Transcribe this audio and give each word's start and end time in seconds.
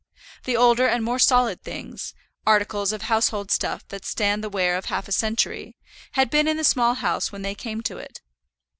The 0.45 0.57
older 0.57 0.87
and 0.87 1.03
more 1.03 1.19
solid 1.19 1.61
things, 1.61 2.15
articles 2.43 2.91
of 2.91 3.03
household 3.03 3.51
stuff 3.51 3.87
that 3.89 4.03
stand 4.03 4.43
the 4.43 4.49
wear 4.49 4.75
of 4.75 4.85
half 4.85 5.07
a 5.07 5.11
century, 5.11 5.75
had 6.13 6.31
been 6.31 6.47
in 6.47 6.57
the 6.57 6.63
Small 6.63 6.95
House 6.95 7.31
when 7.31 7.43
they 7.43 7.53
came 7.53 7.81
to 7.81 7.99
it. 7.99 8.19